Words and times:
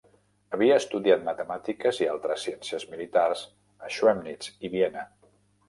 Havia 0.55 0.77
estudiat 0.83 1.21
matemàtiques 1.27 1.99
i 2.05 2.09
altres 2.15 2.47
ciències 2.49 2.87
militars 2.95 3.47
a 3.89 3.95
Schemnitz 3.99 4.53
i 4.67 4.77
Viena. 4.77 5.09